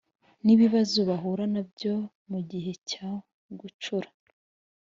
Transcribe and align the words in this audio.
n 0.45 0.47
ibibazo 0.53 0.97
bahura 1.09 1.45
na 1.53 1.63
byo 1.69 1.93
mu 2.31 2.39
gihe 2.49 2.71
cyo 2.89 3.09
gucura. 3.59 4.09